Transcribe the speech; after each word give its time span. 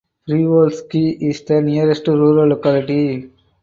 Privolzhsky 0.27 1.15
is 1.29 1.43
the 1.43 1.61
nearest 1.61 2.07
rural 2.07 2.47
locality. 2.49 3.29